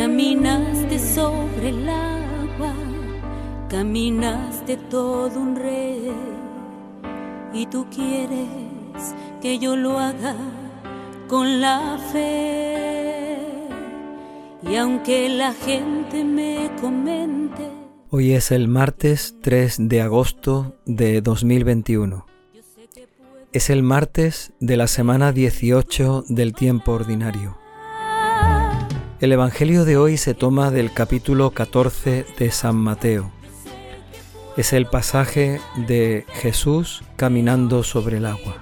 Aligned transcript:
Caminaste 0.00 0.98
sobre 0.98 1.68
el 1.68 1.86
agua, 1.86 2.72
caminaste 3.68 4.78
todo 4.88 5.38
un 5.38 5.54
rey 5.54 6.10
y 7.52 7.66
tú 7.66 7.86
quieres 7.94 8.48
que 9.42 9.58
yo 9.58 9.76
lo 9.76 9.98
haga 9.98 10.36
con 11.28 11.60
la 11.60 11.98
fe. 12.14 13.36
Y 14.62 14.74
aunque 14.76 15.28
la 15.28 15.52
gente 15.52 16.24
me 16.24 16.70
comente, 16.80 17.68
Hoy 18.08 18.32
es 18.32 18.52
el 18.52 18.68
martes 18.68 19.36
3 19.42 19.86
de 19.86 20.00
agosto 20.00 20.76
de 20.86 21.20
2021. 21.20 22.24
Es 23.52 23.68
el 23.68 23.82
martes 23.82 24.54
de 24.60 24.78
la 24.78 24.86
semana 24.86 25.32
18 25.32 26.24
del 26.30 26.54
tiempo 26.54 26.92
ordinario. 26.92 27.60
El 29.20 29.32
Evangelio 29.32 29.84
de 29.84 29.98
hoy 29.98 30.16
se 30.16 30.32
toma 30.32 30.70
del 30.70 30.94
capítulo 30.94 31.50
14 31.50 32.24
de 32.38 32.50
San 32.50 32.76
Mateo. 32.76 33.30
Es 34.56 34.72
el 34.72 34.86
pasaje 34.86 35.60
de 35.76 36.24
Jesús 36.32 37.02
caminando 37.16 37.82
sobre 37.82 38.16
el 38.16 38.24
agua. 38.24 38.56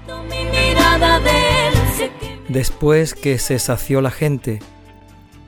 Después 2.48 3.14
que 3.14 3.38
se 3.38 3.60
sació 3.60 4.00
la 4.00 4.10
gente, 4.10 4.58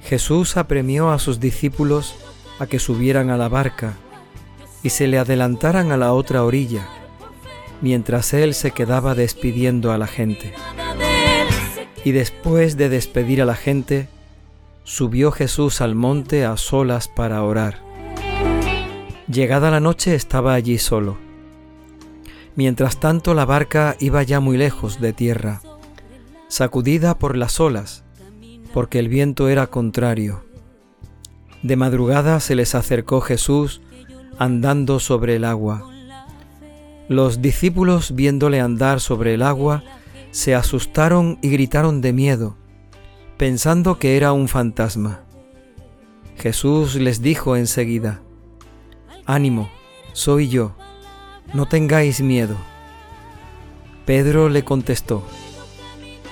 Jesús 0.04 0.56
apremió 0.56 1.10
a 1.10 1.18
sus 1.18 1.40
discípulos 1.40 2.14
a 2.60 2.68
que 2.68 2.78
subieran 2.78 3.30
a 3.30 3.36
la 3.36 3.48
barca 3.48 3.94
y 4.84 4.90
se 4.90 5.08
le 5.08 5.18
adelantaran 5.18 5.90
a 5.90 5.96
la 5.96 6.12
otra 6.12 6.44
orilla, 6.44 6.86
mientras 7.80 8.32
él 8.32 8.54
se 8.54 8.70
quedaba 8.70 9.16
despidiendo 9.16 9.90
a 9.90 9.98
la 9.98 10.06
gente. 10.06 10.54
Y 12.04 12.12
después 12.12 12.76
de 12.76 12.88
despedir 12.88 13.42
a 13.42 13.44
la 13.44 13.56
gente, 13.56 14.08
subió 14.90 15.30
Jesús 15.30 15.82
al 15.82 15.94
monte 15.94 16.44
a 16.44 16.56
solas 16.56 17.06
para 17.06 17.44
orar. 17.44 17.78
Llegada 19.28 19.70
la 19.70 19.78
noche 19.78 20.16
estaba 20.16 20.54
allí 20.54 20.78
solo. 20.78 21.16
Mientras 22.56 22.98
tanto 22.98 23.32
la 23.32 23.44
barca 23.44 23.94
iba 24.00 24.20
ya 24.24 24.40
muy 24.40 24.56
lejos 24.56 25.00
de 25.00 25.12
tierra, 25.12 25.62
sacudida 26.48 27.16
por 27.16 27.36
las 27.36 27.60
olas, 27.60 28.02
porque 28.74 28.98
el 28.98 29.08
viento 29.08 29.48
era 29.48 29.68
contrario. 29.68 30.44
De 31.62 31.76
madrugada 31.76 32.40
se 32.40 32.56
les 32.56 32.74
acercó 32.74 33.20
Jesús 33.20 33.80
andando 34.38 34.98
sobre 34.98 35.36
el 35.36 35.44
agua. 35.44 35.88
Los 37.08 37.40
discípulos, 37.40 38.16
viéndole 38.16 38.60
andar 38.60 38.98
sobre 38.98 39.34
el 39.34 39.42
agua, 39.42 39.84
se 40.32 40.56
asustaron 40.56 41.38
y 41.42 41.50
gritaron 41.50 42.00
de 42.00 42.12
miedo, 42.12 42.56
pensando 43.40 43.98
que 43.98 44.18
era 44.18 44.34
un 44.34 44.48
fantasma. 44.48 45.22
Jesús 46.36 46.96
les 46.96 47.22
dijo 47.22 47.56
enseguida, 47.56 48.20
Ánimo, 49.24 49.70
soy 50.12 50.50
yo, 50.50 50.76
no 51.54 51.64
tengáis 51.64 52.20
miedo. 52.20 52.54
Pedro 54.04 54.50
le 54.50 54.62
contestó, 54.62 55.24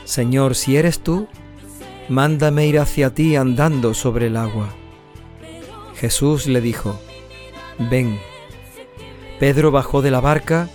Señor, 0.04 0.54
si 0.54 0.76
eres 0.76 1.00
tú, 1.00 1.28
mándame 2.10 2.66
ir 2.66 2.78
hacia 2.78 3.14
ti 3.14 3.36
andando 3.36 3.94
sobre 3.94 4.26
el 4.26 4.36
agua. 4.36 4.68
Jesús 5.94 6.46
le 6.46 6.60
dijo, 6.60 7.00
Ven. 7.78 8.18
Pedro 9.40 9.70
bajó 9.70 10.02
de 10.02 10.10
la 10.10 10.20
barca 10.20 10.68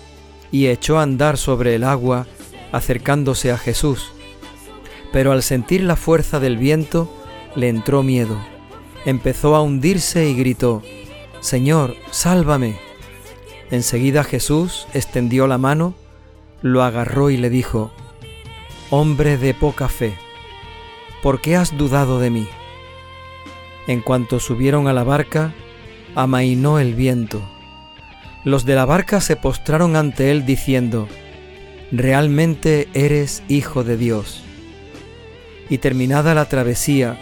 y 0.51 0.65
echó 0.65 0.97
a 0.97 1.03
andar 1.03 1.37
sobre 1.37 1.75
el 1.75 1.83
agua, 1.83 2.25
acercándose 2.71 3.51
a 3.51 3.59
Jesús. 3.59 4.12
Pero 5.13 5.31
al 5.31 5.43
sentir 5.43 5.83
la 5.83 5.95
fuerza 5.95 6.41
del 6.41 6.57
viento, 6.57 7.07
le 7.55 7.69
entró 7.69 8.03
miedo. 8.03 8.37
Empezó 9.05 9.55
a 9.55 9.61
hundirse 9.61 10.27
y 10.27 10.35
gritó, 10.35 10.81
Señor, 11.39 11.95
sálvame. 12.09 12.77
Enseguida 13.69 14.23
Jesús 14.23 14.87
extendió 14.93 15.45
la 15.45 15.57
mano, 15.57 15.93
lo 16.61 16.83
agarró 16.83 17.29
y 17.29 17.37
le 17.37 17.49
dijo, 17.49 17.91
Hombre 18.89 19.37
de 19.37 19.53
poca 19.53 19.87
fe, 19.87 20.15
¿por 21.21 21.41
qué 21.41 21.55
has 21.57 21.77
dudado 21.77 22.19
de 22.19 22.29
mí? 22.29 22.47
En 23.87 24.01
cuanto 24.01 24.39
subieron 24.39 24.87
a 24.87 24.93
la 24.93 25.03
barca, 25.03 25.53
amainó 26.15 26.79
el 26.79 26.95
viento. 26.95 27.41
Los 28.43 28.65
de 28.65 28.75
la 28.75 28.85
barca 28.85 29.21
se 29.21 29.35
postraron 29.35 29.95
ante 29.95 30.31
él 30.31 30.45
diciendo, 30.45 31.07
Realmente 31.91 32.87
eres 32.93 33.43
hijo 33.47 33.83
de 33.83 33.97
Dios. 33.97 34.43
Y 35.69 35.77
terminada 35.77 36.33
la 36.33 36.45
travesía, 36.45 37.17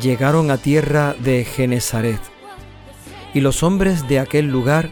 llegaron 0.00 0.50
a 0.50 0.58
tierra 0.58 1.14
de 1.18 1.44
Genezaret. 1.44 2.20
Y 3.34 3.40
los 3.40 3.62
hombres 3.62 4.08
de 4.08 4.18
aquel 4.18 4.46
lugar, 4.46 4.90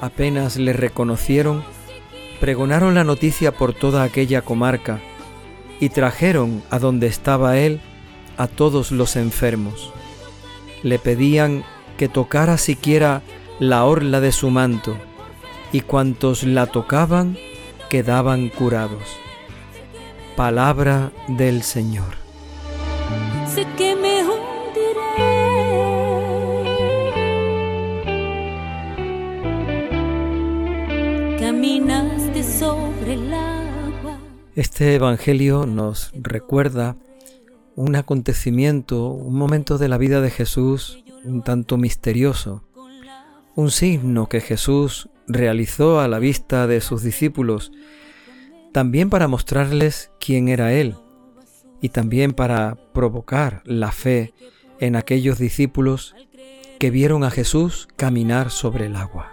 apenas 0.00 0.56
le 0.56 0.72
reconocieron, 0.72 1.64
pregonaron 2.40 2.94
la 2.94 3.04
noticia 3.04 3.52
por 3.52 3.72
toda 3.72 4.02
aquella 4.02 4.42
comarca, 4.42 5.00
y 5.80 5.88
trajeron 5.88 6.62
a 6.70 6.78
donde 6.78 7.06
estaba 7.06 7.58
él 7.58 7.80
a 8.36 8.46
todos 8.46 8.92
los 8.92 9.16
enfermos 9.16 9.92
le 10.82 10.98
pedían 10.98 11.64
que 11.96 12.08
tocara 12.08 12.58
siquiera 12.58 13.22
la 13.58 13.84
orla 13.84 14.20
de 14.20 14.32
su 14.32 14.50
manto, 14.50 14.96
y 15.72 15.80
cuantos 15.80 16.44
la 16.44 16.66
tocaban 16.66 17.36
quedaban 17.90 18.48
curados. 18.48 19.27
Palabra 20.38 21.10
del 21.26 21.62
Señor. 21.64 22.14
Sé 23.52 23.66
que 23.76 23.96
me 23.96 24.22
hundiré. 24.22 25.16
Caminaste 31.40 32.44
sobre 32.44 33.14
el 33.14 33.34
agua. 33.34 34.20
Este 34.54 34.94
Evangelio 34.94 35.66
nos 35.66 36.12
recuerda 36.14 36.94
un 37.74 37.96
acontecimiento, 37.96 39.08
un 39.08 39.34
momento 39.34 39.76
de 39.76 39.88
la 39.88 39.98
vida 39.98 40.20
de 40.20 40.30
Jesús 40.30 41.02
un 41.24 41.42
tanto 41.42 41.78
misterioso, 41.78 42.62
un 43.56 43.72
signo 43.72 44.28
que 44.28 44.40
Jesús 44.40 45.08
realizó 45.26 45.98
a 45.98 46.06
la 46.06 46.20
vista 46.20 46.68
de 46.68 46.80
sus 46.80 47.02
discípulos, 47.02 47.72
también 48.72 49.10
para 49.10 49.28
mostrarles 49.28 50.10
quién 50.20 50.48
era 50.48 50.72
Él 50.72 50.96
y 51.80 51.90
también 51.90 52.32
para 52.32 52.76
provocar 52.92 53.62
la 53.64 53.92
fe 53.92 54.34
en 54.80 54.96
aquellos 54.96 55.38
discípulos 55.38 56.14
que 56.78 56.90
vieron 56.90 57.24
a 57.24 57.30
Jesús 57.30 57.88
caminar 57.96 58.50
sobre 58.50 58.86
el 58.86 58.96
agua. 58.96 59.32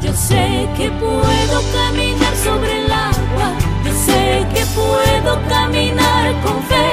Yo 0.00 0.12
sé 0.12 0.68
que 0.76 0.90
puedo 0.90 1.60
caminar 1.72 2.36
sobre 2.36 2.84
el 2.84 2.92
agua, 2.92 3.58
yo 3.84 3.92
sé 3.92 4.46
que 4.54 4.64
puedo 4.74 5.40
caminar 5.48 6.32
con 6.42 6.62
fe, 6.64 6.92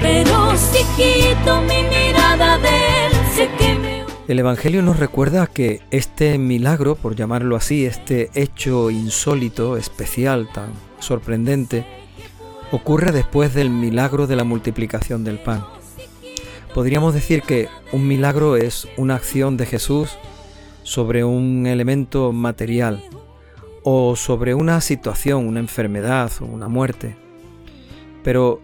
pero 0.00 0.56
si 0.56 0.84
quito 0.96 1.60
mi 1.62 1.82
mirada 1.84 2.58
de 2.58 3.06
él, 3.06 3.12
sé 3.34 3.50
que 3.58 3.74
me... 3.74 3.89
El 4.30 4.38
Evangelio 4.38 4.80
nos 4.80 5.00
recuerda 5.00 5.48
que 5.48 5.80
este 5.90 6.38
milagro, 6.38 6.94
por 6.94 7.16
llamarlo 7.16 7.56
así, 7.56 7.84
este 7.84 8.30
hecho 8.34 8.88
insólito, 8.88 9.76
especial, 9.76 10.48
tan 10.54 10.70
sorprendente, 11.00 11.84
ocurre 12.70 13.10
después 13.10 13.54
del 13.54 13.70
milagro 13.70 14.28
de 14.28 14.36
la 14.36 14.44
multiplicación 14.44 15.24
del 15.24 15.40
pan. 15.40 15.64
Podríamos 16.72 17.12
decir 17.12 17.42
que 17.42 17.66
un 17.90 18.06
milagro 18.06 18.54
es 18.54 18.86
una 18.96 19.16
acción 19.16 19.56
de 19.56 19.66
Jesús 19.66 20.10
sobre 20.84 21.24
un 21.24 21.66
elemento 21.66 22.30
material 22.30 23.02
o 23.82 24.14
sobre 24.14 24.54
una 24.54 24.80
situación, 24.80 25.44
una 25.48 25.58
enfermedad 25.58 26.30
o 26.40 26.44
una 26.44 26.68
muerte. 26.68 27.16
Pero 28.22 28.60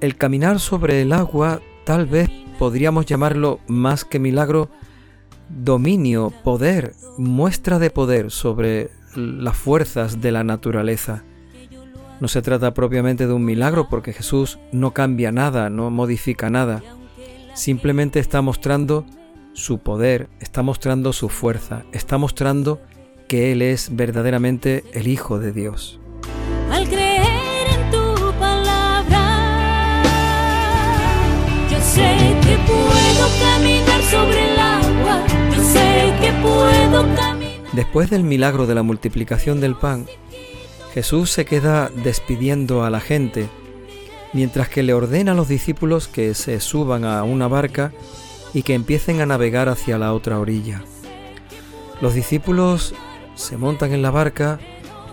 el 0.00 0.16
caminar 0.16 0.58
sobre 0.58 1.02
el 1.02 1.12
agua 1.12 1.60
tal 1.84 2.06
vez 2.06 2.28
podríamos 2.58 3.06
llamarlo 3.06 3.60
más 3.68 4.04
que 4.04 4.18
milagro, 4.18 4.68
dominio, 5.48 6.32
poder, 6.44 6.94
muestra 7.18 7.78
de 7.78 7.90
poder 7.90 8.30
sobre 8.30 8.90
las 9.14 9.56
fuerzas 9.56 10.20
de 10.20 10.32
la 10.32 10.44
naturaleza. 10.44 11.24
No 12.20 12.28
se 12.28 12.42
trata 12.42 12.72
propiamente 12.72 13.26
de 13.26 13.32
un 13.32 13.44
milagro 13.44 13.88
porque 13.88 14.12
Jesús 14.12 14.58
no 14.72 14.92
cambia 14.92 15.32
nada, 15.32 15.68
no 15.68 15.90
modifica 15.90 16.48
nada. 16.50 16.82
Simplemente 17.54 18.20
está 18.20 18.40
mostrando 18.42 19.04
su 19.52 19.78
poder, 19.78 20.28
está 20.40 20.62
mostrando 20.62 21.12
su 21.12 21.28
fuerza, 21.28 21.84
está 21.92 22.18
mostrando 22.18 22.80
que 23.28 23.52
Él 23.52 23.62
es 23.62 23.94
verdaderamente 23.96 24.84
el 24.92 25.08
Hijo 25.08 25.38
de 25.38 25.52
Dios. 25.52 26.00
Al 26.70 26.88
creer 26.88 27.66
en 27.70 27.90
tu 27.90 28.32
palabra, 28.38 30.02
yo 31.70 31.80
sé 31.80 32.36
que 32.42 32.58
puedo 32.66 33.28
caminar 33.40 34.02
sobre 34.02 34.45
Después 37.72 38.10
del 38.10 38.24
milagro 38.24 38.66
de 38.66 38.74
la 38.74 38.82
multiplicación 38.82 39.60
del 39.60 39.74
pan, 39.74 40.06
Jesús 40.94 41.30
se 41.30 41.44
queda 41.44 41.90
despidiendo 41.90 42.84
a 42.84 42.90
la 42.90 43.00
gente 43.00 43.48
mientras 44.32 44.68
que 44.68 44.82
le 44.82 44.92
ordena 44.92 45.32
a 45.32 45.34
los 45.34 45.48
discípulos 45.48 46.08
que 46.08 46.34
se 46.34 46.60
suban 46.60 47.04
a 47.04 47.22
una 47.24 47.48
barca 47.48 47.92
y 48.52 48.62
que 48.62 48.74
empiecen 48.74 49.20
a 49.20 49.26
navegar 49.26 49.68
hacia 49.70 49.98
la 49.98 50.12
otra 50.12 50.38
orilla. 50.38 50.82
Los 52.02 52.14
discípulos 52.14 52.94
se 53.34 53.56
montan 53.56 53.92
en 53.92 54.02
la 54.02 54.10
barca, 54.10 54.58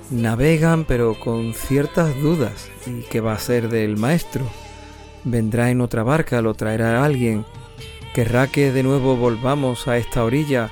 navegan 0.09 0.83
pero 0.85 1.17
con 1.19 1.53
ciertas 1.53 2.19
dudas. 2.21 2.69
¿Y 2.85 3.03
qué 3.03 3.21
va 3.21 3.33
a 3.33 3.39
ser 3.39 3.69
del 3.69 3.95
maestro? 3.95 4.45
¿Vendrá 5.23 5.69
en 5.69 5.79
otra 5.79 6.03
barca? 6.03 6.41
¿Lo 6.41 6.53
traerá 6.53 7.03
alguien? 7.03 7.45
¿Querrá 8.13 8.45
que 8.45 8.71
de 8.71 8.83
nuevo 8.83 9.15
volvamos 9.15 9.87
a 9.87 9.97
esta 9.97 10.23
orilla 10.23 10.69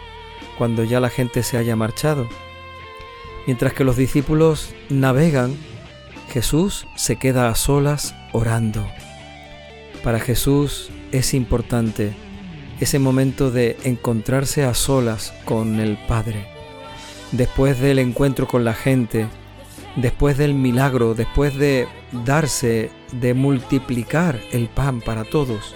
cuando 0.59 0.83
ya 0.83 0.99
la 0.99 1.09
gente 1.09 1.41
se 1.41 1.57
haya 1.57 1.75
marchado? 1.75 2.29
Mientras 3.47 3.73
que 3.73 3.83
los 3.83 3.97
discípulos 3.97 4.75
navegan, 4.89 5.57
Jesús 6.29 6.85
se 6.95 7.15
queda 7.15 7.49
a 7.49 7.55
solas 7.55 8.13
orando. 8.31 8.85
Para 10.03 10.19
Jesús 10.19 10.91
es 11.11 11.33
importante 11.33 12.13
ese 12.79 12.99
momento 12.99 13.49
de 13.49 13.75
encontrarse 13.85 14.63
a 14.63 14.75
solas 14.75 15.33
con 15.43 15.79
el 15.79 15.97
Padre. 16.07 16.45
Después 17.31 17.79
del 17.79 17.97
encuentro 17.97 18.47
con 18.47 18.63
la 18.63 18.75
gente, 18.75 19.25
después 19.95 20.37
del 20.37 20.53
milagro, 20.53 21.15
después 21.15 21.57
de 21.57 21.87
darse, 22.23 22.91
de 23.13 23.33
multiplicar 23.33 24.39
el 24.51 24.69
pan 24.69 25.01
para 25.01 25.23
todos, 25.23 25.75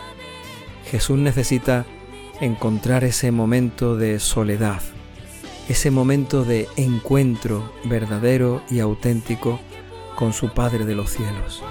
Jesús 0.86 1.18
necesita 1.18 1.86
encontrar 2.42 3.04
ese 3.04 3.32
momento 3.32 3.96
de 3.96 4.20
soledad, 4.20 4.82
ese 5.68 5.90
momento 5.92 6.44
de 6.44 6.68
encuentro 6.76 7.74
verdadero 7.86 8.62
y 8.70 8.80
auténtico 8.80 9.60
con 10.16 10.34
su 10.34 10.54
Padre 10.54 10.86
de 10.86 10.96
los 10.96 11.12
cielos. 11.12 11.64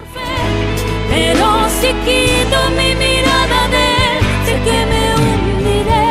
Pero 1.08 1.68
si 1.80 1.88
quito 1.88 2.70
mi 2.70 2.94
mirada 2.94 3.68
de 3.68 3.84
él, 4.08 4.24
sé 4.44 4.54
que 4.64 4.86
me 4.86 5.14
hundiré, 5.16 6.06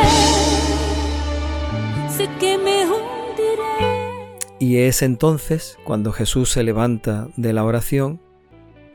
sé 2.08 2.28
que 2.40 2.58
me 2.58 2.84
hundiré. 2.86 4.36
Y 4.58 4.78
es 4.78 5.02
entonces 5.02 5.78
cuando 5.84 6.12
Jesús 6.12 6.50
se 6.50 6.62
levanta 6.62 7.28
de 7.36 7.52
la 7.52 7.64
oración, 7.64 8.20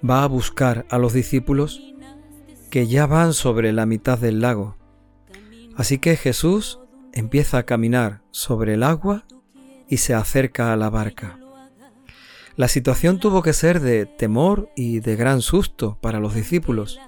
va 0.07 0.23
a 0.23 0.27
buscar 0.27 0.85
a 0.89 0.97
los 0.97 1.13
discípulos 1.13 1.81
que 2.69 2.87
ya 2.87 3.05
van 3.07 3.33
sobre 3.33 3.73
la 3.73 3.85
mitad 3.85 4.17
del 4.17 4.41
lago. 4.41 4.77
Así 5.75 5.97
que 5.97 6.15
Jesús 6.15 6.79
empieza 7.13 7.57
a 7.57 7.63
caminar 7.63 8.21
sobre 8.31 8.75
el 8.75 8.83
agua 8.83 9.25
y 9.87 9.97
se 9.97 10.13
acerca 10.13 10.71
a 10.71 10.77
la 10.77 10.89
barca. 10.89 11.39
La 12.55 12.67
situación 12.67 13.19
tuvo 13.19 13.41
que 13.41 13.53
ser 13.53 13.79
de 13.79 14.05
temor 14.05 14.69
y 14.75 14.99
de 14.99 15.15
gran 15.15 15.41
susto 15.41 15.97
para 16.01 16.19
los 16.19 16.35
discípulos. 16.35 16.99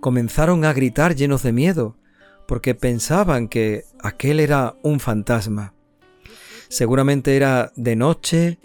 Comenzaron 0.00 0.64
a 0.64 0.72
gritar 0.72 1.16
llenos 1.16 1.42
de 1.42 1.52
miedo, 1.52 1.96
porque 2.46 2.74
pensaban 2.74 3.48
que 3.48 3.84
aquel 4.00 4.38
era 4.38 4.76
un 4.82 5.00
fantasma. 5.00 5.72
Seguramente 6.68 7.36
era 7.36 7.72
de 7.76 7.96
noche, 7.96 8.58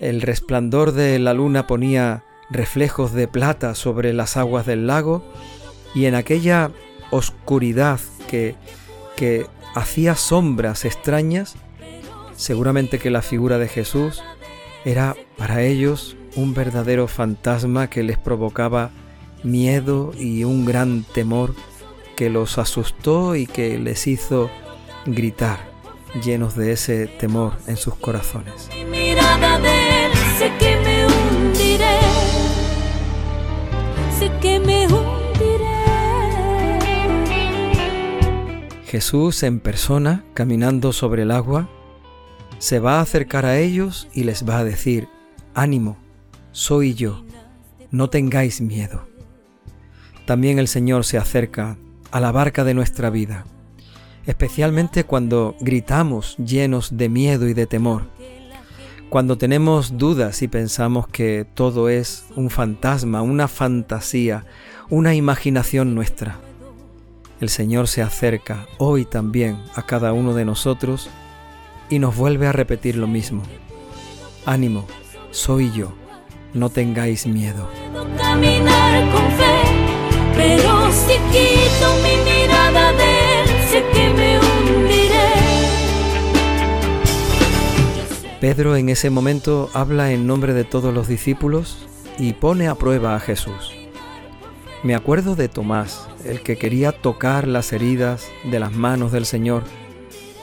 el 0.00 0.20
resplandor 0.20 0.92
de 0.92 1.18
la 1.18 1.32
luna 1.32 1.66
ponía 1.66 2.24
reflejos 2.50 3.12
de 3.12 3.26
plata 3.26 3.74
sobre 3.74 4.12
las 4.12 4.36
aguas 4.36 4.66
del 4.66 4.86
lago, 4.86 5.24
y 5.96 6.04
en 6.04 6.14
aquella 6.14 6.70
oscuridad 7.10 7.98
que, 8.28 8.54
que 9.16 9.46
hacía 9.74 10.14
sombras 10.14 10.84
extrañas, 10.84 11.56
seguramente 12.36 12.98
que 12.98 13.08
la 13.08 13.22
figura 13.22 13.56
de 13.56 13.66
Jesús 13.66 14.22
era 14.84 15.16
para 15.38 15.62
ellos 15.62 16.18
un 16.36 16.52
verdadero 16.52 17.08
fantasma 17.08 17.88
que 17.88 18.02
les 18.02 18.18
provocaba 18.18 18.90
miedo 19.42 20.12
y 20.18 20.44
un 20.44 20.66
gran 20.66 21.02
temor 21.14 21.54
que 22.14 22.28
los 22.28 22.58
asustó 22.58 23.34
y 23.34 23.46
que 23.46 23.78
les 23.78 24.06
hizo 24.06 24.50
gritar, 25.06 25.60
llenos 26.22 26.56
de 26.56 26.72
ese 26.72 27.06
temor 27.06 27.54
en 27.66 27.78
sus 27.78 27.94
corazones. 27.94 28.68
Sé 30.38 30.52
que 30.58 30.76
me 30.76 31.06
hundiré, 31.06 31.98
sé 34.18 34.30
que 34.42 34.60
me 34.60 34.86
hundiré. 34.86 35.15
Jesús 38.96 39.42
en 39.42 39.60
persona, 39.60 40.24
caminando 40.32 40.90
sobre 40.90 41.24
el 41.24 41.30
agua, 41.30 41.68
se 42.56 42.78
va 42.78 42.96
a 42.96 43.02
acercar 43.02 43.44
a 43.44 43.58
ellos 43.58 44.08
y 44.14 44.24
les 44.24 44.48
va 44.48 44.56
a 44.56 44.64
decir, 44.64 45.06
ánimo, 45.52 45.98
soy 46.50 46.94
yo, 46.94 47.22
no 47.90 48.08
tengáis 48.08 48.62
miedo. 48.62 49.06
También 50.24 50.58
el 50.58 50.66
Señor 50.66 51.04
se 51.04 51.18
acerca 51.18 51.76
a 52.10 52.20
la 52.20 52.32
barca 52.32 52.64
de 52.64 52.72
nuestra 52.72 53.10
vida, 53.10 53.44
especialmente 54.24 55.04
cuando 55.04 55.56
gritamos 55.60 56.34
llenos 56.38 56.96
de 56.96 57.10
miedo 57.10 57.46
y 57.48 57.52
de 57.52 57.66
temor, 57.66 58.04
cuando 59.10 59.36
tenemos 59.36 59.98
dudas 59.98 60.40
y 60.40 60.48
pensamos 60.48 61.06
que 61.06 61.46
todo 61.52 61.90
es 61.90 62.24
un 62.34 62.48
fantasma, 62.48 63.20
una 63.20 63.46
fantasía, 63.46 64.46
una 64.88 65.14
imaginación 65.14 65.94
nuestra. 65.94 66.45
El 67.38 67.50
Señor 67.50 67.86
se 67.86 68.00
acerca 68.00 68.66
hoy 68.78 69.04
también 69.04 69.62
a 69.74 69.82
cada 69.84 70.14
uno 70.14 70.32
de 70.32 70.46
nosotros 70.46 71.10
y 71.90 71.98
nos 71.98 72.16
vuelve 72.16 72.46
a 72.46 72.52
repetir 72.52 72.96
lo 72.96 73.06
mismo. 73.06 73.42
Ánimo, 74.46 74.86
soy 75.32 75.70
yo, 75.72 75.92
no 76.54 76.70
tengáis 76.70 77.26
miedo. 77.26 77.68
Puedo 77.92 78.06
caminar 78.16 79.12
con 79.12 79.30
fe, 79.32 79.62
pero 80.34 80.90
si 80.90 81.12
quito 81.30 81.94
mi 82.02 82.16
mirada 82.24 82.92
de 82.92 83.42
él, 83.42 83.48
sé 83.70 83.84
que 83.92 84.08
me 84.08 84.38
hundiré. 84.38 85.28
Pedro 88.40 88.76
en 88.76 88.88
ese 88.88 89.10
momento 89.10 89.68
habla 89.74 90.10
en 90.10 90.26
nombre 90.26 90.54
de 90.54 90.64
todos 90.64 90.94
los 90.94 91.06
discípulos 91.06 91.86
y 92.18 92.32
pone 92.32 92.66
a 92.66 92.76
prueba 92.76 93.14
a 93.14 93.20
Jesús. 93.20 93.74
Me 94.82 94.94
acuerdo 94.94 95.36
de 95.36 95.48
Tomás, 95.50 96.08
el 96.30 96.40
que 96.40 96.56
quería 96.56 96.92
tocar 96.92 97.46
las 97.48 97.72
heridas 97.72 98.28
de 98.44 98.60
las 98.60 98.72
manos 98.72 99.12
del 99.12 99.26
Señor 99.26 99.64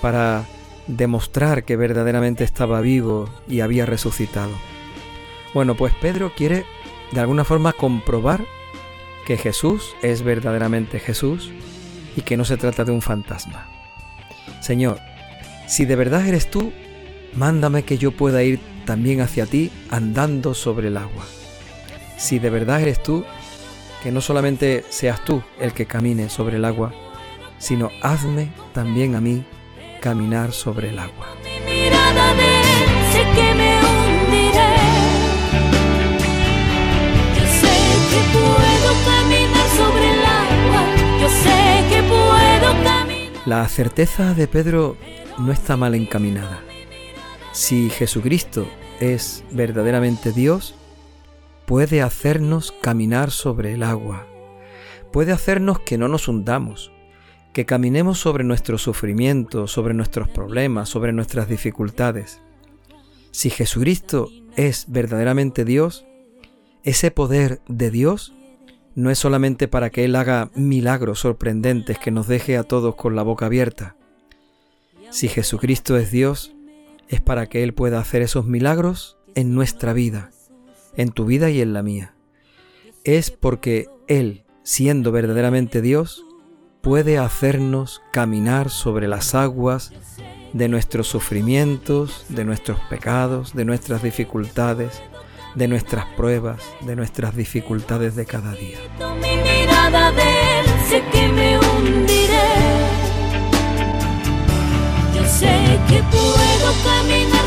para 0.02 0.46
demostrar 0.88 1.64
que 1.64 1.78
verdaderamente 1.78 2.44
estaba 2.44 2.82
vivo 2.82 3.30
y 3.48 3.62
había 3.62 3.86
resucitado. 3.86 4.52
Bueno, 5.54 5.76
pues 5.76 5.94
Pedro 6.02 6.34
quiere 6.36 6.66
de 7.12 7.20
alguna 7.20 7.44
forma 7.44 7.74
comprobar 7.74 8.46
que 9.26 9.38
Jesús 9.38 9.96
es 10.02 10.24
verdaderamente 10.24 11.00
Jesús 11.00 11.52
y 12.16 12.22
que 12.22 12.38
no 12.38 12.46
se 12.46 12.58
trata 12.58 12.84
de 12.84 12.92
un 12.92 13.02
fantasma. 13.02 13.68
Señor, 14.62 15.00
si 15.68 15.86
de 15.86 15.96
verdad 15.96 16.28
eres 16.28 16.50
tú, 16.50 16.74
mándame 17.36 17.84
que 17.84 17.98
yo 17.98 18.12
pueda 18.12 18.44
ir 18.44 18.60
también 18.86 19.22
hacia 19.22 19.46
ti 19.46 19.72
andando 19.90 20.54
sobre 20.54 20.90
el 20.90 20.98
agua. 20.98 21.26
Si 22.18 22.40
de 22.40 22.50
verdad 22.50 22.82
eres 22.82 23.02
tú, 23.02 23.26
que 24.04 24.12
no 24.12 24.20
solamente 24.20 24.84
seas 24.90 25.24
tú 25.24 25.42
el 25.62 25.72
que 25.72 25.86
camine 25.86 26.28
sobre 26.30 26.58
el 26.58 26.66
agua, 26.66 26.94
sino 27.58 27.90
hazme 28.02 28.52
también 28.74 29.16
a 29.16 29.22
mí 29.22 29.46
caminar 30.02 30.52
sobre 30.52 30.90
el 30.90 31.00
agua. 31.00 31.28
La 43.46 43.68
certeza 43.70 44.34
de 44.34 44.48
Pedro 44.48 44.98
no 45.38 45.54
está 45.54 45.78
mal 45.78 45.96
encaminada. 45.96 46.62
Si 47.54 47.90
Jesucristo 47.90 48.68
es 49.00 49.44
verdaderamente 49.52 50.32
Dios, 50.34 50.76
puede 51.66 52.02
hacernos 52.02 52.72
caminar 52.72 53.32
sobre 53.32 53.74
el 53.74 53.84
agua, 53.84 54.28
puede 55.12 55.32
hacernos 55.32 55.80
que 55.80 55.98
no 55.98 56.08
nos 56.08 56.28
hundamos, 56.28 56.92
que 57.54 57.66
caminemos 57.66 58.18
sobre 58.18 58.44
nuestro 58.44 58.78
sufrimiento, 58.78 59.68
sobre 59.68 59.94
nuestros 59.94 60.28
problemas, 60.28 60.90
sobre 60.90 61.14
nuestras 61.14 61.48
dificultades. 61.48 62.42
Si 63.32 63.50
Jesucristo 63.50 64.30
es 64.56 64.86
verdaderamente 64.88 65.64
Dios, 65.64 66.06
ese 66.84 67.12
poder 67.12 67.62
de 67.68 67.92
Dios 67.92 68.34
no 68.96 69.10
es 69.10 69.20
solamente 69.20 69.68
para 69.68 69.90
que 69.90 70.04
Él 70.06 70.16
haga 70.16 70.52
milagros 70.56 71.20
sorprendentes 71.20 71.98
que 71.98 72.12
nos 72.12 72.28
deje 72.28 72.58
a 72.58 72.64
todos 72.64 72.96
con 72.96 73.16
la 73.16 73.24
boca 73.24 73.46
abierta. 73.46 73.96
Si 75.10 75.28
Jesucristo 75.28 75.98
es 75.98 76.12
Dios, 76.12 76.54
es 77.08 77.22
para 77.22 77.48
que 77.48 77.64
Él 77.64 77.74
pueda 77.74 78.00
hacer 78.00 78.22
esos 78.22 78.46
milagros 78.46 79.18
en 79.36 79.54
nuestra 79.54 79.94
vida, 79.94 80.32
en 80.96 81.12
tu 81.12 81.26
vida 81.26 81.50
y 81.50 81.62
en 81.62 81.74
la 81.74 81.84
mía. 81.84 82.16
Es 83.04 83.32
porque 83.32 83.88
Él, 84.08 84.44
siendo 84.64 85.12
verdaderamente 85.12 85.82
Dios, 85.82 86.24
puede 86.82 87.18
hacernos 87.18 88.02
caminar 88.12 88.70
sobre 88.70 89.08
las 89.08 89.36
aguas 89.36 89.94
de 90.54 90.68
nuestros 90.68 91.08
sufrimientos, 91.08 92.26
de 92.30 92.46
nuestros 92.46 92.80
pecados, 92.90 93.54
de 93.54 93.66
nuestras 93.66 94.04
dificultades, 94.04 95.02
de 95.56 95.68
nuestras 95.68 96.06
pruebas, 96.18 96.62
de 96.82 96.96
nuestras 96.96 97.36
dificultades 97.36 98.16
de 98.16 98.26
cada 98.26 98.54
día. 98.54 98.78
Yo 105.16 105.26
sé 105.26 105.80
que 105.88 106.04
puedo 106.12 106.74
caminar 106.84 107.43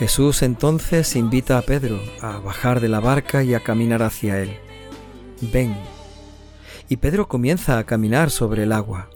Jesús 0.00 0.42
entonces 0.42 1.14
invita 1.14 1.58
a 1.58 1.62
Pedro 1.62 2.00
a 2.22 2.38
bajar 2.38 2.80
de 2.80 2.88
la 2.88 3.00
barca 3.00 3.42
y 3.42 3.52
a 3.52 3.60
caminar 3.60 4.02
hacia 4.02 4.40
él. 4.40 4.56
Ven. 5.52 5.76
Y 6.88 6.96
Pedro 6.96 7.28
comienza 7.28 7.78
a 7.78 7.84
caminar 7.84 8.30
sobre 8.30 8.62
el 8.62 8.72
agua. 8.72 9.10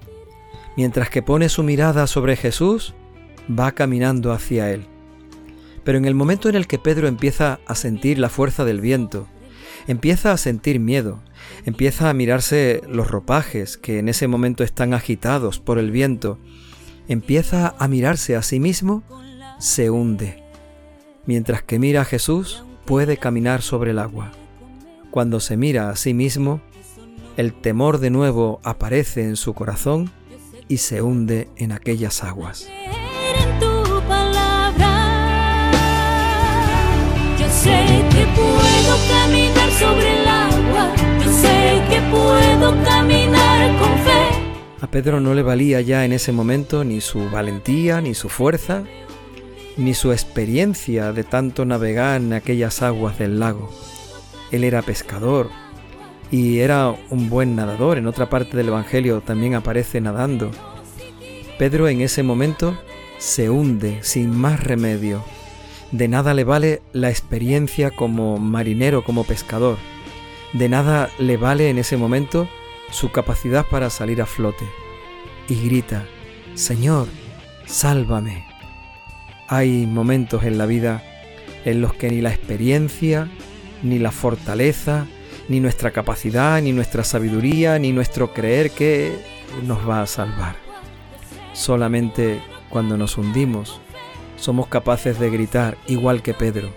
Mientras 0.76 1.08
que 1.08 1.22
pone 1.22 1.48
su 1.48 1.62
mirada 1.62 2.06
sobre 2.06 2.36
Jesús, 2.36 2.94
va 3.48 3.72
caminando 3.72 4.30
hacia 4.30 4.70
él. 4.70 4.86
Pero 5.84 5.96
en 5.96 6.04
el 6.04 6.14
momento 6.14 6.50
en 6.50 6.54
el 6.54 6.66
que 6.66 6.78
Pedro 6.78 7.08
empieza 7.08 7.60
a 7.66 7.74
sentir 7.74 8.18
la 8.18 8.28
fuerza 8.28 8.66
del 8.66 8.82
viento, 8.82 9.26
empieza 9.86 10.32
a 10.32 10.36
sentir 10.36 10.80
miedo, 10.80 11.22
empieza 11.64 12.10
a 12.10 12.14
mirarse 12.14 12.82
los 12.88 13.10
ropajes 13.10 13.76
que 13.76 13.98
en 13.98 14.08
ese 14.08 14.28
momento 14.28 14.64
están 14.64 14.94
agitados 14.94 15.60
por 15.60 15.78
el 15.78 15.90
viento, 15.90 16.38
empieza 17.08 17.74
a 17.78 17.88
mirarse 17.88 18.36
a 18.36 18.42
sí 18.42 18.60
mismo, 18.60 19.02
se 19.58 19.90
hunde. 19.90 20.42
Mientras 21.26 21.62
que 21.62 21.78
mira 21.78 22.02
a 22.02 22.04
Jesús, 22.04 22.64
puede 22.84 23.16
caminar 23.16 23.62
sobre 23.62 23.92
el 23.92 23.98
agua. 23.98 24.32
Cuando 25.10 25.40
se 25.40 25.56
mira 25.56 25.90
a 25.90 25.96
sí 25.96 26.14
mismo, 26.14 26.60
el 27.36 27.52
temor 27.52 27.98
de 27.98 28.10
nuevo 28.10 28.60
aparece 28.62 29.22
en 29.22 29.36
su 29.36 29.54
corazón 29.54 30.10
y 30.68 30.78
se 30.78 31.02
hunde 31.02 31.48
en 31.56 31.72
aquellas 31.72 32.22
aguas. 32.22 32.68
puedo 38.34 38.96
caminar 39.08 39.70
sobre 39.72 40.22
el 40.22 40.28
agua. 40.28 40.54
A 44.84 44.86
Pedro 44.86 45.18
no 45.18 45.32
le 45.32 45.42
valía 45.42 45.80
ya 45.80 46.04
en 46.04 46.12
ese 46.12 46.30
momento 46.30 46.84
ni 46.84 47.00
su 47.00 47.30
valentía, 47.30 48.02
ni 48.02 48.12
su 48.12 48.28
fuerza, 48.28 48.84
ni 49.78 49.94
su 49.94 50.12
experiencia 50.12 51.14
de 51.14 51.24
tanto 51.24 51.64
navegar 51.64 52.20
en 52.20 52.34
aquellas 52.34 52.82
aguas 52.82 53.18
del 53.18 53.40
lago. 53.40 53.72
Él 54.52 54.62
era 54.62 54.82
pescador 54.82 55.48
y 56.30 56.58
era 56.58 56.94
un 57.08 57.30
buen 57.30 57.56
nadador. 57.56 57.96
En 57.96 58.06
otra 58.06 58.28
parte 58.28 58.58
del 58.58 58.68
Evangelio 58.68 59.22
también 59.22 59.54
aparece 59.54 60.02
nadando. 60.02 60.50
Pedro 61.58 61.88
en 61.88 62.02
ese 62.02 62.22
momento 62.22 62.78
se 63.16 63.48
hunde 63.48 64.00
sin 64.02 64.36
más 64.36 64.62
remedio 64.62 65.24
de 65.92 66.08
nada 66.08 66.34
le 66.34 66.44
vale 66.44 66.82
la 66.92 67.08
experiencia 67.08 67.90
como 67.90 68.36
marinero, 68.36 69.02
como 69.02 69.24
pescador. 69.24 69.78
De 70.52 70.68
nada 70.68 71.08
le 71.18 71.38
vale 71.38 71.70
en 71.70 71.78
ese 71.78 71.96
momento 71.96 72.50
su 72.90 73.10
capacidad 73.10 73.66
para 73.66 73.90
salir 73.90 74.22
a 74.22 74.26
flote. 74.26 74.64
Y 75.48 75.66
grita, 75.66 76.04
Señor, 76.54 77.08
sálvame. 77.66 78.46
Hay 79.48 79.86
momentos 79.86 80.44
en 80.44 80.58
la 80.58 80.66
vida 80.66 81.02
en 81.64 81.80
los 81.80 81.94
que 81.94 82.10
ni 82.10 82.20
la 82.20 82.30
experiencia, 82.30 83.28
ni 83.82 83.98
la 83.98 84.10
fortaleza, 84.10 85.06
ni 85.48 85.60
nuestra 85.60 85.90
capacidad, 85.90 86.60
ni 86.62 86.72
nuestra 86.72 87.04
sabiduría, 87.04 87.78
ni 87.78 87.92
nuestro 87.92 88.32
creer 88.32 88.70
que 88.70 89.12
nos 89.62 89.88
va 89.88 90.02
a 90.02 90.06
salvar. 90.06 90.56
Solamente 91.52 92.40
cuando 92.70 92.96
nos 92.96 93.18
hundimos 93.18 93.80
somos 94.36 94.66
capaces 94.66 95.18
de 95.18 95.30
gritar, 95.30 95.78
igual 95.86 96.22
que 96.22 96.34
Pedro, 96.34 96.70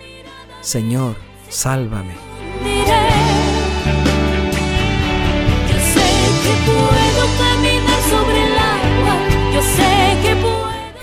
Señor, 0.61 1.15
sálvame. 1.49 2.36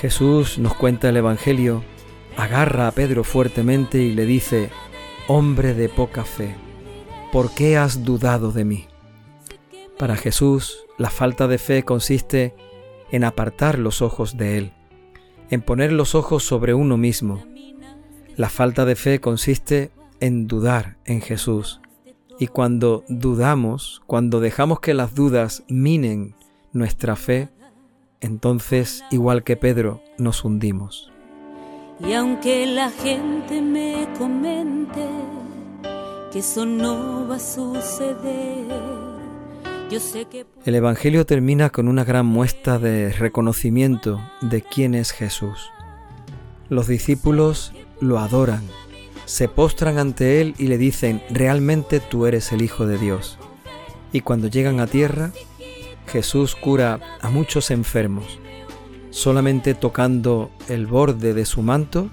Jesús 0.04 0.58
nos 0.58 0.74
cuenta 0.74 1.08
el 1.08 1.16
Evangelio, 1.16 1.82
agarra 2.36 2.88
a 2.88 2.90
Pedro 2.90 3.24
fuertemente 3.24 4.02
y 4.02 4.12
le 4.12 4.26
dice, 4.26 4.68
Hombre 5.28 5.72
de 5.72 5.88
poca 5.88 6.24
fe, 6.24 6.54
¿por 7.32 7.54
qué 7.54 7.78
has 7.78 8.04
dudado 8.04 8.52
de 8.52 8.66
mí? 8.66 8.86
Para 9.98 10.16
Jesús, 10.16 10.84
la 10.98 11.08
falta 11.08 11.48
de 11.48 11.56
fe 11.56 11.84
consiste 11.84 12.54
en 13.12 13.24
apartar 13.24 13.78
los 13.78 14.02
ojos 14.02 14.36
de 14.36 14.58
Él 14.58 14.72
en 15.48 15.62
poner 15.62 15.90
los 15.90 16.14
ojos 16.14 16.44
sobre 16.44 16.74
uno 16.74 16.98
mismo. 16.98 17.42
La 18.36 18.50
falta 18.50 18.84
de 18.84 18.96
fe 18.96 19.20
consiste 19.20 19.90
en 20.20 20.46
dudar 20.46 20.98
en 21.06 21.22
Jesús. 21.22 21.80
Y 22.38 22.48
cuando 22.48 23.04
dudamos, 23.08 24.02
cuando 24.06 24.40
dejamos 24.40 24.80
que 24.80 24.92
las 24.92 25.14
dudas 25.14 25.64
minen 25.66 26.34
nuestra 26.74 27.16
fe, 27.16 27.53
entonces, 28.20 29.04
igual 29.10 29.44
que 29.44 29.56
Pedro, 29.56 30.02
nos 30.18 30.44
hundimos. 30.44 31.12
Y 32.00 32.12
aunque 32.12 32.66
la 32.66 32.90
gente 32.90 33.60
me 33.62 34.08
comente 34.18 35.08
que 36.32 36.40
eso 36.40 36.66
no 36.66 37.28
va 37.28 37.36
a 37.36 37.38
suceder, 37.38 39.04
el 40.64 40.74
Evangelio 40.74 41.24
termina 41.26 41.70
con 41.70 41.88
una 41.88 42.04
gran 42.04 42.26
muestra 42.26 42.78
de 42.78 43.12
reconocimiento 43.12 44.20
de 44.40 44.62
quién 44.62 44.94
es 44.94 45.12
Jesús. 45.12 45.70
Los 46.68 46.88
discípulos 46.88 47.72
lo 48.00 48.18
adoran, 48.18 48.62
se 49.26 49.48
postran 49.48 49.98
ante 49.98 50.40
Él 50.40 50.54
y 50.58 50.66
le 50.66 50.78
dicen, 50.78 51.22
realmente 51.30 52.00
tú 52.00 52.26
eres 52.26 52.50
el 52.52 52.62
Hijo 52.62 52.86
de 52.86 52.98
Dios. 52.98 53.38
Y 54.12 54.22
cuando 54.22 54.48
llegan 54.48 54.80
a 54.80 54.86
tierra, 54.86 55.30
Jesús 56.06 56.54
cura 56.54 57.00
a 57.20 57.30
muchos 57.30 57.70
enfermos. 57.70 58.38
Solamente 59.10 59.74
tocando 59.74 60.50
el 60.68 60.86
borde 60.86 61.34
de 61.34 61.46
su 61.46 61.62
manto, 61.62 62.10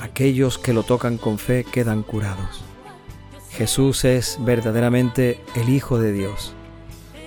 aquellos 0.00 0.58
que 0.58 0.72
lo 0.72 0.82
tocan 0.82 1.18
con 1.18 1.38
fe 1.38 1.64
quedan 1.64 2.02
curados. 2.02 2.62
Jesús 3.50 4.04
es 4.04 4.38
verdaderamente 4.40 5.40
el 5.54 5.68
Hijo 5.68 5.98
de 5.98 6.12
Dios 6.12 6.54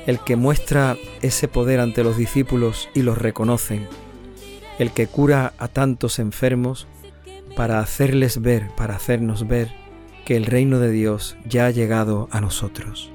el 0.05 0.19
que 0.19 0.35
muestra 0.35 0.97
ese 1.21 1.47
poder 1.47 1.79
ante 1.79 2.03
los 2.03 2.17
discípulos 2.17 2.89
y 2.93 3.01
los 3.03 3.17
reconocen, 3.17 3.87
el 4.79 4.91
que 4.91 5.07
cura 5.07 5.53
a 5.57 5.67
tantos 5.67 6.19
enfermos 6.19 6.87
para 7.55 7.79
hacerles 7.79 8.41
ver, 8.41 8.69
para 8.75 8.95
hacernos 8.95 9.47
ver 9.47 9.73
que 10.25 10.35
el 10.35 10.45
reino 10.45 10.79
de 10.79 10.91
Dios 10.91 11.37
ya 11.45 11.67
ha 11.67 11.71
llegado 11.71 12.27
a 12.31 12.41
nosotros. 12.41 13.11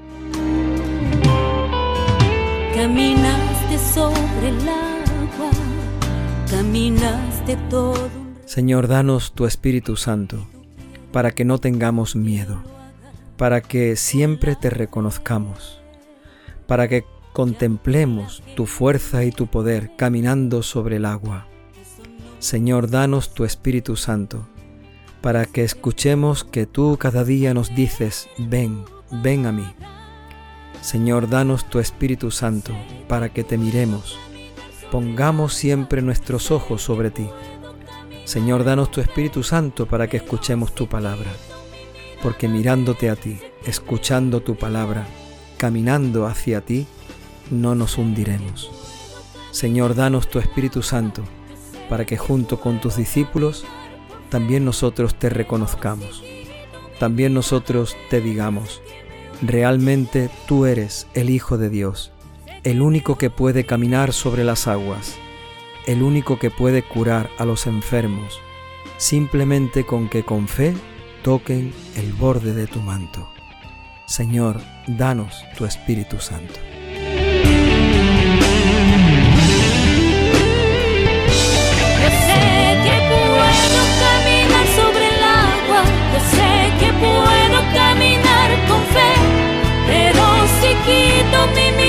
Caminaste 2.79 3.77
sobre 3.77 4.47
el 4.47 4.69
agua, 4.69 5.51
caminaste 6.49 7.57
todo. 7.69 8.09
Señor, 8.45 8.87
danos 8.87 9.33
tu 9.33 9.45
Espíritu 9.45 9.97
Santo, 9.97 10.47
para 11.11 11.31
que 11.31 11.43
no 11.43 11.57
tengamos 11.57 12.15
miedo, 12.15 12.63
para 13.35 13.59
que 13.59 13.97
siempre 13.97 14.55
te 14.55 14.69
reconozcamos 14.69 15.81
para 16.67 16.87
que 16.87 17.03
contemplemos 17.33 18.43
tu 18.55 18.65
fuerza 18.65 19.25
y 19.25 19.31
tu 19.31 19.47
poder 19.47 19.91
caminando 19.97 20.63
sobre 20.63 20.95
el 20.97 21.05
agua. 21.05 21.47
Señor, 22.37 22.89
danos 22.89 23.33
tu 23.33 23.43
Espíritu 23.43 23.97
Santo, 23.97 24.47
para 25.19 25.45
que 25.45 25.65
escuchemos 25.65 26.45
que 26.45 26.65
tú 26.65 26.95
cada 26.97 27.25
día 27.25 27.53
nos 27.53 27.75
dices, 27.75 28.29
ven, 28.37 28.85
ven 29.21 29.47
a 29.47 29.51
mí. 29.51 29.65
Señor, 30.81 31.29
danos 31.29 31.69
tu 31.69 31.79
Espíritu 31.79 32.31
Santo, 32.31 32.73
para 33.09 33.29
que 33.29 33.43
te 33.43 33.57
miremos, 33.57 34.17
pongamos 34.91 35.53
siempre 35.53 36.01
nuestros 36.01 36.51
ojos 36.51 36.81
sobre 36.81 37.11
ti. 37.11 37.27
Señor, 38.23 38.63
danos 38.63 38.89
tu 38.89 39.01
Espíritu 39.01 39.43
Santo 39.43 39.87
para 39.87 40.07
que 40.07 40.17
escuchemos 40.17 40.73
tu 40.73 40.87
palabra, 40.87 41.31
porque 42.23 42.47
mirándote 42.47 43.09
a 43.09 43.17
ti, 43.17 43.39
escuchando 43.65 44.41
tu 44.41 44.55
palabra, 44.55 45.05
caminando 45.57 46.25
hacia 46.25 46.61
ti, 46.61 46.87
no 47.51 47.75
nos 47.75 47.97
hundiremos. 47.97 48.71
Señor, 49.51 49.95
danos 49.95 50.29
tu 50.29 50.39
Espíritu 50.39 50.81
Santo, 50.81 51.23
para 51.89 52.05
que 52.05 52.17
junto 52.17 52.61
con 52.61 52.79
tus 52.79 52.95
discípulos 52.95 53.65
también 54.29 54.63
nosotros 54.63 55.15
te 55.15 55.29
reconozcamos. 55.29 56.23
También 56.99 57.33
nosotros 57.33 57.97
te 58.09 58.21
digamos, 58.21 58.81
realmente 59.41 60.29
tú 60.47 60.65
eres 60.65 61.07
el 61.13 61.29
Hijo 61.29 61.57
de 61.57 61.69
Dios, 61.69 62.11
el 62.63 62.81
único 62.81 63.17
que 63.17 63.29
puede 63.29 63.65
caminar 63.65 64.13
sobre 64.13 64.43
las 64.43 64.67
aguas, 64.67 65.17
el 65.87 66.03
único 66.03 66.39
que 66.39 66.51
puede 66.51 66.83
curar 66.83 67.29
a 67.37 67.45
los 67.45 67.67
enfermos, 67.67 68.39
simplemente 68.97 69.85
con 69.85 70.09
que 70.09 70.23
con 70.23 70.47
fe 70.47 70.73
toquen 71.23 71.73
el 71.95 72.13
borde 72.13 72.53
de 72.53 72.67
tu 72.67 72.79
manto. 72.81 73.29
Señor, 74.05 74.59
danos 74.87 75.43
tu 75.57 75.65
Espíritu 75.65 76.19
Santo. 76.19 76.59
poquito 90.89 91.45
mi 91.77 91.88